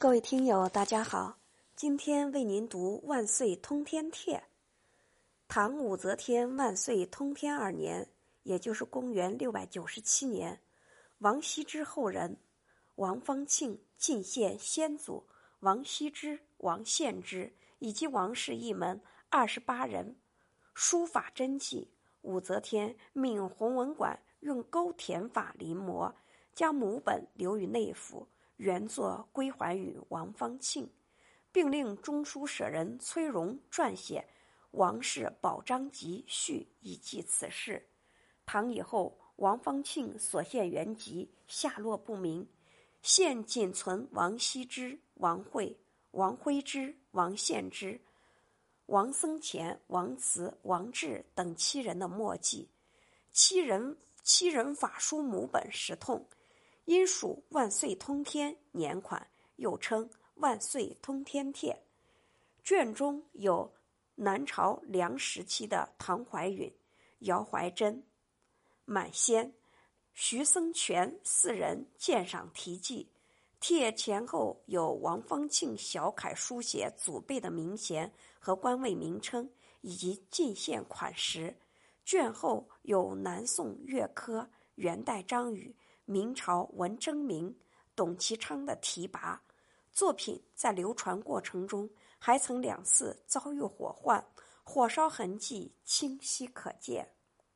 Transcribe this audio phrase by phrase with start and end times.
[0.00, 1.36] 各位听友，大家好，
[1.76, 4.38] 今天为您读《万岁通天帖》。
[5.46, 8.08] 唐武则天万岁通天二年，
[8.44, 10.58] 也就是公元六百九十七年，
[11.18, 12.34] 王羲之后人
[12.94, 15.22] 王方庆进献先祖
[15.58, 18.98] 王羲之、王献之以及王氏一门
[19.28, 20.16] 二十八人
[20.72, 21.92] 书法真迹。
[22.22, 26.10] 武则天命弘文馆用勾填法临摹，
[26.54, 28.26] 将母本留于内府。
[28.60, 30.86] 原作归还于王方庆，
[31.50, 34.20] 并令中书舍人崔融撰写
[34.72, 37.88] 《王氏宝章集序》以记此事。
[38.44, 42.46] 唐以后，王方庆所献原籍下落不明，
[43.00, 45.74] 现仅存王羲之、王惠、
[46.10, 47.98] 王徽之、王献之、
[48.84, 52.68] 王僧虔、王慈、王志等七人的墨迹。
[53.32, 56.22] 七人七人法书母本十通。
[56.84, 59.26] 因属万岁通天年款，
[59.56, 61.72] 又称《万岁通天帖》。
[62.64, 63.72] 卷中有
[64.14, 66.72] 南朝梁时期的唐怀允、
[67.20, 68.04] 姚怀真、
[68.84, 69.52] 满仙、
[70.14, 73.08] 徐僧全四人鉴赏题记。
[73.60, 79.50] 帖前后有王方庆小楷书写祖辈的名衔和官位名称，
[79.82, 81.54] 以及进献款时。
[82.04, 85.76] 卷后有南宋岳珂、元代张宇。
[86.10, 87.56] 明朝文征明、
[87.94, 89.40] 董其昌的提拔
[89.92, 94.20] 作品，在流传过程中还曾两次遭遇火患，
[94.64, 97.08] 火烧痕迹清晰可见。